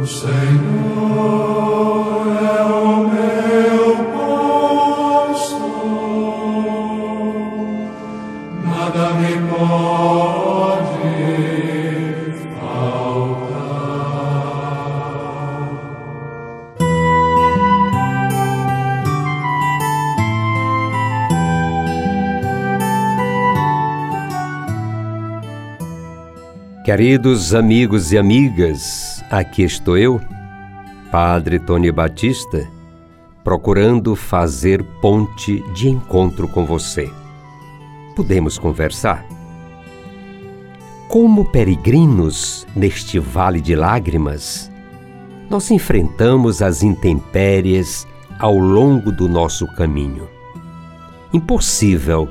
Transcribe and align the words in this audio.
O 0.00 0.04
Senhor 0.04 1.99
Queridos 26.82 27.54
amigos 27.54 28.10
e 28.10 28.16
amigas, 28.16 29.22
aqui 29.30 29.62
estou 29.62 29.98
eu, 29.98 30.18
Padre 31.12 31.58
Tony 31.58 31.92
Batista, 31.92 32.66
procurando 33.44 34.16
fazer 34.16 34.82
ponte 35.02 35.62
de 35.74 35.90
encontro 35.90 36.48
com 36.48 36.64
você. 36.64 37.12
Podemos 38.16 38.56
conversar? 38.56 39.26
Como 41.06 41.44
peregrinos 41.44 42.66
neste 42.74 43.18
vale 43.18 43.60
de 43.60 43.76
lágrimas, 43.76 44.72
nós 45.50 45.70
enfrentamos 45.70 46.62
as 46.62 46.82
intempéries 46.82 48.06
ao 48.38 48.56
longo 48.56 49.12
do 49.12 49.28
nosso 49.28 49.66
caminho. 49.74 50.26
Impossível 51.30 52.26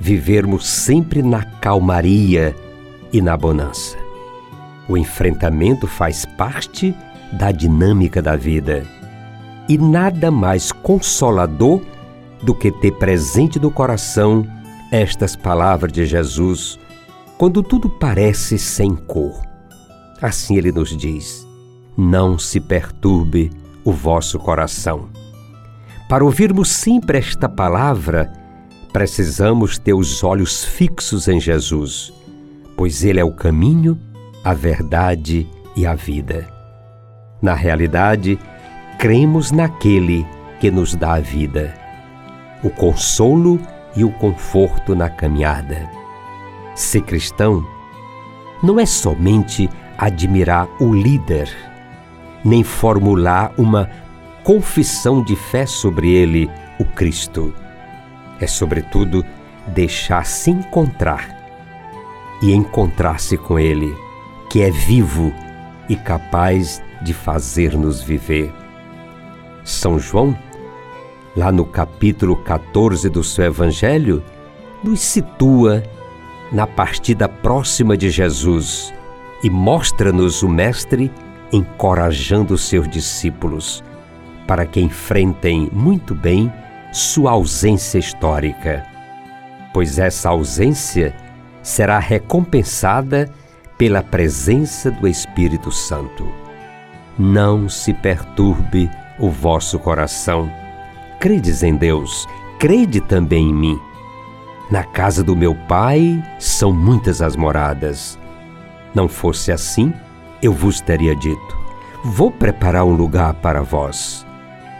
vivermos 0.00 0.66
sempre 0.66 1.22
na 1.22 1.44
calmaria 1.44 2.52
e 3.12 3.20
na 3.20 3.36
bonança. 3.36 3.96
O 4.88 4.96
enfrentamento 4.96 5.86
faz 5.86 6.24
parte 6.24 6.94
da 7.32 7.52
dinâmica 7.52 8.20
da 8.20 8.36
vida. 8.36 8.84
E 9.68 9.78
nada 9.78 10.30
mais 10.30 10.72
consolador 10.72 11.80
do 12.42 12.54
que 12.54 12.72
ter 12.72 12.92
presente 12.92 13.58
no 13.58 13.70
coração 13.70 14.46
estas 14.90 15.36
palavras 15.36 15.92
de 15.92 16.04
Jesus 16.04 16.78
quando 17.38 17.62
tudo 17.62 17.88
parece 17.88 18.58
sem 18.58 18.94
cor. 18.94 19.40
Assim 20.20 20.56
ele 20.56 20.72
nos 20.72 20.96
diz: 20.96 21.46
Não 21.96 22.38
se 22.38 22.60
perturbe 22.60 23.50
o 23.84 23.92
vosso 23.92 24.38
coração. 24.38 25.08
Para 26.08 26.24
ouvirmos 26.24 26.70
sempre 26.70 27.18
esta 27.18 27.48
palavra, 27.48 28.32
precisamos 28.92 29.78
ter 29.78 29.94
os 29.94 30.22
olhos 30.22 30.64
fixos 30.64 31.26
em 31.26 31.40
Jesus 31.40 32.12
pois 32.82 33.04
Ele 33.04 33.20
é 33.20 33.24
o 33.24 33.30
caminho, 33.30 33.96
a 34.42 34.52
verdade 34.52 35.48
e 35.76 35.86
a 35.86 35.94
vida. 35.94 36.48
Na 37.40 37.54
realidade, 37.54 38.36
cremos 38.98 39.52
naquele 39.52 40.26
que 40.58 40.68
nos 40.68 40.96
dá 40.96 41.12
a 41.12 41.20
vida, 41.20 41.72
o 42.60 42.68
consolo 42.68 43.60
e 43.94 44.02
o 44.02 44.10
conforto 44.10 44.96
na 44.96 45.08
caminhada. 45.08 45.88
Ser 46.74 47.02
cristão 47.02 47.64
não 48.64 48.80
é 48.80 48.84
somente 48.84 49.70
admirar 49.96 50.66
o 50.82 50.92
líder, 50.92 51.48
nem 52.44 52.64
formular 52.64 53.52
uma 53.56 53.88
confissão 54.42 55.22
de 55.22 55.36
fé 55.36 55.66
sobre 55.66 56.10
ele, 56.10 56.50
o 56.80 56.84
Cristo. 56.84 57.54
É, 58.40 58.46
sobretudo, 58.48 59.24
deixar-se 59.68 60.50
encontrar 60.50 61.41
e 62.42 62.52
encontrar-se 62.52 63.36
com 63.36 63.58
Ele, 63.58 63.96
que 64.50 64.62
é 64.62 64.70
vivo 64.70 65.32
e 65.88 65.96
capaz 65.96 66.82
de 67.00 67.14
fazer-nos 67.14 68.02
viver. 68.02 68.52
São 69.64 69.98
João, 69.98 70.36
lá 71.36 71.52
no 71.52 71.64
capítulo 71.64 72.36
14 72.36 73.08
do 73.08 73.22
seu 73.22 73.44
Evangelho, 73.44 74.22
nos 74.82 75.00
situa 75.00 75.82
na 76.50 76.66
partida 76.66 77.28
próxima 77.28 77.96
de 77.96 78.10
Jesus 78.10 78.92
e 79.42 79.48
mostra-nos 79.48 80.42
o 80.42 80.48
Mestre 80.48 81.10
encorajando 81.52 82.58
seus 82.58 82.88
discípulos 82.88 83.82
para 84.46 84.66
que 84.66 84.80
enfrentem 84.80 85.70
muito 85.72 86.14
bem 86.14 86.52
sua 86.92 87.30
ausência 87.30 87.98
histórica, 87.98 88.84
pois 89.72 89.98
essa 89.98 90.28
ausência 90.28 91.14
será 91.62 91.98
recompensada 91.98 93.30
pela 93.78 94.02
presença 94.02 94.90
do 94.90 95.08
Espírito 95.08 95.70
Santo. 95.70 96.26
Não 97.18 97.68
se 97.68 97.92
perturbe 97.92 98.90
o 99.18 99.30
vosso 99.30 99.78
coração. 99.78 100.50
Credes 101.20 101.62
em 101.62 101.76
Deus, 101.76 102.26
crede 102.58 103.00
também 103.00 103.50
em 103.50 103.54
mim. 103.54 103.80
Na 104.70 104.84
casa 104.84 105.22
do 105.22 105.36
meu 105.36 105.54
Pai 105.68 106.22
são 106.38 106.72
muitas 106.72 107.20
as 107.20 107.36
moradas. 107.36 108.18
Não 108.94 109.08
fosse 109.08 109.52
assim, 109.52 109.92
eu 110.42 110.52
vos 110.52 110.80
teria 110.80 111.14
dito: 111.14 111.58
Vou 112.04 112.30
preparar 112.30 112.84
um 112.84 112.94
lugar 112.94 113.34
para 113.34 113.62
vós. 113.62 114.26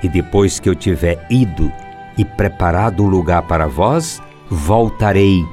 E 0.02 0.08
depois 0.08 0.58
que 0.58 0.68
eu 0.68 0.74
tiver 0.74 1.24
ido 1.30 1.70
e 2.18 2.24
preparado 2.24 3.04
um 3.04 3.08
lugar 3.08 3.42
para 3.42 3.66
vós, 3.68 4.20
voltarei 4.50 5.46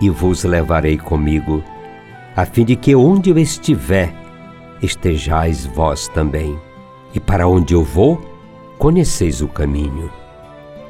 e 0.00 0.08
vos 0.10 0.44
levarei 0.44 0.96
comigo, 0.96 1.62
a 2.36 2.44
fim 2.44 2.64
de 2.64 2.76
que 2.76 2.94
onde 2.94 3.30
eu 3.30 3.38
estiver, 3.38 4.12
estejais 4.82 5.66
vós 5.66 6.08
também. 6.08 6.58
E 7.14 7.18
para 7.20 7.48
onde 7.48 7.74
eu 7.74 7.82
vou, 7.82 8.20
conheceis 8.78 9.40
o 9.40 9.48
caminho. 9.48 10.10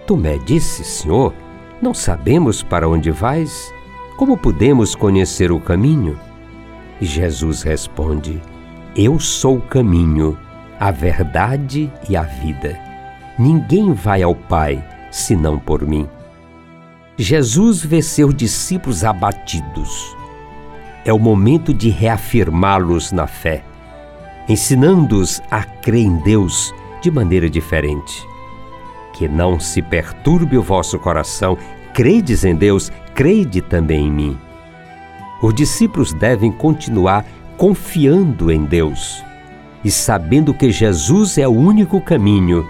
Tomé 0.06 0.38
disse, 0.38 0.84
Senhor, 0.84 1.32
não 1.80 1.94
sabemos 1.94 2.62
para 2.62 2.88
onde 2.88 3.10
vais? 3.10 3.72
Como 4.16 4.36
podemos 4.36 4.94
conhecer 4.94 5.52
o 5.52 5.60
caminho? 5.60 6.18
E 7.00 7.06
Jesus 7.06 7.62
responde: 7.62 8.42
Eu 8.96 9.20
sou 9.20 9.58
o 9.58 9.62
caminho, 9.62 10.36
a 10.80 10.90
verdade 10.90 11.90
e 12.08 12.16
a 12.16 12.22
vida. 12.22 12.78
Ninguém 13.38 13.92
vai 13.92 14.22
ao 14.22 14.34
Pai 14.34 14.84
senão 15.10 15.58
por 15.58 15.86
mim. 15.86 16.08
Jesus 17.20 17.84
vê 17.84 18.00
seus 18.00 18.32
discípulos 18.32 19.02
abatidos. 19.02 20.16
É 21.04 21.12
o 21.12 21.18
momento 21.18 21.74
de 21.74 21.88
reafirmá-los 21.88 23.10
na 23.10 23.26
fé, 23.26 23.64
ensinando-os 24.48 25.42
a 25.50 25.64
crer 25.64 26.04
em 26.04 26.16
Deus 26.18 26.72
de 27.02 27.10
maneira 27.10 27.50
diferente. 27.50 28.24
Que 29.12 29.26
não 29.26 29.58
se 29.58 29.82
perturbe 29.82 30.56
o 30.56 30.62
vosso 30.62 30.96
coração, 30.96 31.58
credes 31.92 32.44
em 32.44 32.54
Deus, 32.54 32.92
crede 33.16 33.60
também 33.62 34.06
em 34.06 34.12
mim. 34.12 34.38
Os 35.42 35.52
discípulos 35.52 36.12
devem 36.12 36.52
continuar 36.52 37.26
confiando 37.56 38.52
em 38.52 38.64
Deus 38.64 39.24
e 39.84 39.90
sabendo 39.90 40.54
que 40.54 40.70
Jesus 40.70 41.36
é 41.36 41.48
o 41.48 41.52
único 41.52 42.00
caminho 42.00 42.64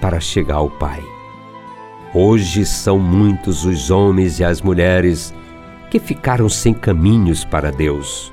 para 0.00 0.18
chegar 0.20 0.56
ao 0.56 0.70
Pai. 0.70 1.19
Hoje 2.12 2.66
são 2.66 2.98
muitos 2.98 3.64
os 3.64 3.88
homens 3.88 4.40
e 4.40 4.44
as 4.44 4.60
mulheres 4.60 5.32
que 5.88 6.00
ficaram 6.00 6.48
sem 6.48 6.74
caminhos 6.74 7.44
para 7.44 7.70
Deus. 7.70 8.32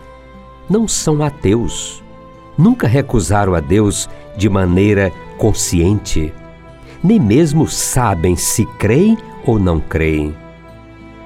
Não 0.68 0.88
são 0.88 1.22
ateus. 1.22 2.04
Nunca 2.58 2.88
recusaram 2.88 3.54
a 3.54 3.60
Deus 3.60 4.10
de 4.36 4.50
maneira 4.50 5.12
consciente. 5.38 6.34
Nem 7.04 7.20
mesmo 7.20 7.68
sabem 7.68 8.36
se 8.36 8.66
creem 8.80 9.16
ou 9.46 9.60
não 9.60 9.80
creem. 9.80 10.36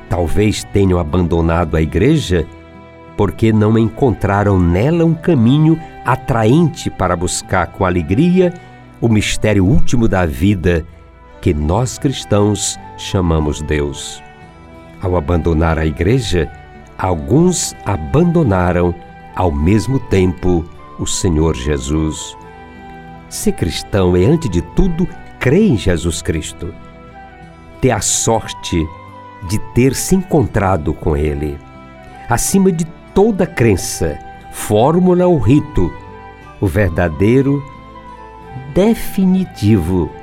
Talvez 0.10 0.66
tenham 0.66 1.00
abandonado 1.00 1.78
a 1.78 1.82
igreja 1.82 2.46
porque 3.16 3.54
não 3.54 3.78
encontraram 3.78 4.60
nela 4.60 5.06
um 5.06 5.14
caminho 5.14 5.80
atraente 6.06 6.90
para 6.90 7.16
buscar 7.16 7.68
com 7.68 7.86
alegria 7.86 8.54
o 9.00 9.08
mistério 9.08 9.66
último 9.66 10.06
da 10.06 10.26
vida 10.26 10.86
que 11.42 11.54
nós 11.54 11.98
cristãos 11.98 12.80
chamamos 12.96 13.62
Deus. 13.62 14.22
Ao 15.02 15.16
abandonar 15.18 15.80
a 15.80 15.86
igreja, 15.86 16.50
alguns 16.98 17.76
abandonaram 17.84 18.94
ao 19.36 19.52
mesmo 19.52 20.00
tempo 20.00 20.64
o 21.00 21.08
Senhor 21.08 21.56
Jesus. 21.56 22.38
Ser 23.28 23.54
cristão 23.54 24.16
é, 24.16 24.24
antes 24.24 24.50
de 24.52 24.62
tudo, 24.62 25.08
crer 25.40 25.72
em 25.72 25.78
Jesus 25.78 26.22
Cristo, 26.22 26.74
ter 27.82 27.90
a 27.90 28.02
sorte 28.02 28.88
de 29.50 29.58
ter 29.74 29.96
se 29.96 30.16
encontrado 30.16 30.94
com 30.94 31.18
Ele. 31.18 31.58
Acima 32.30 32.72
de 32.72 32.86
toda 33.16 33.48
crença, 33.48 34.20
fórmula 34.52 35.26
ou 35.26 35.40
rito, 35.40 35.92
o 36.60 36.68
verdadeiro, 36.68 37.64
definitivo 38.76 40.21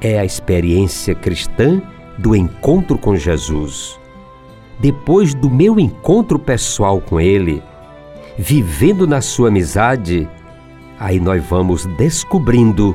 é 0.00 0.18
a 0.18 0.24
experiência 0.24 1.14
cristã 1.14 1.82
do 2.18 2.34
encontro 2.34 2.98
com 2.98 3.16
Jesus. 3.16 3.98
depois 4.78 5.34
do 5.34 5.50
meu 5.50 5.78
encontro 5.78 6.38
pessoal 6.38 7.00
com 7.00 7.20
Ele, 7.20 7.62
vivendo 8.36 9.06
na 9.06 9.20
Sua 9.20 9.48
amizade, 9.48 10.28
aí 10.98 11.18
nós 11.18 11.44
vamos 11.44 11.84
descobrindo, 11.96 12.94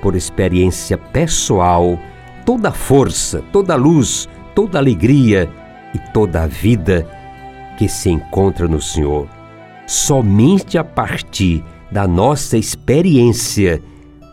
por 0.00 0.14
experiência 0.14 0.98
pessoal, 0.98 1.98
toda 2.44 2.68
a 2.68 2.72
força, 2.72 3.42
toda 3.50 3.72
a 3.72 3.76
luz, 3.76 4.28
toda 4.54 4.78
a 4.78 4.80
alegria 4.80 5.50
e 5.94 5.98
toda 6.12 6.42
a 6.42 6.46
vida 6.46 7.08
que 7.78 7.88
se 7.88 8.10
encontra 8.10 8.68
no 8.68 8.80
Senhor. 8.80 9.26
Somente 9.86 10.76
a 10.76 10.84
partir 10.84 11.64
da 11.90 12.06
nossa 12.06 12.58
experiência 12.58 13.82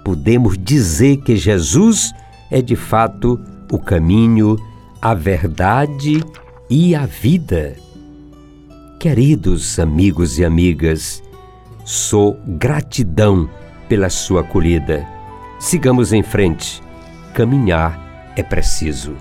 podemos 0.04 0.58
dizer 0.58 1.18
que 1.18 1.36
Jesus 1.36 2.14
é 2.50 2.62
de 2.62 2.76
fato 2.76 3.40
o 3.72 3.80
caminho, 3.80 4.58
a 5.02 5.14
verdade 5.14 6.24
e 6.70 6.94
a 6.96 7.06
vida. 7.06 7.76
Queridos 9.00 9.80
amigos 9.80 10.38
e 10.38 10.46
amigas, 10.46 11.24
sou 11.86 12.38
gratidão 12.46 13.50
pela 13.90 14.10
sua 14.10 14.42
acolhida. 14.42 15.08
Sigamos 15.60 16.14
em 16.14 16.24
frente. 16.24 16.82
Caminhar 17.34 18.32
é 18.36 18.44
preciso. 18.44 19.16